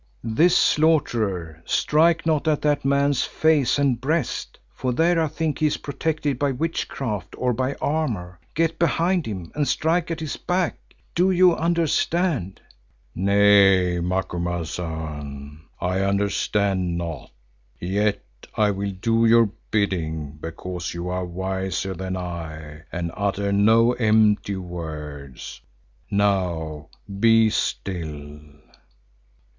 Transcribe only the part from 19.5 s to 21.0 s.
bidding because